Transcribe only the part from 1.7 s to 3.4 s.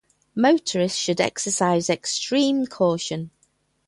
extreme caution.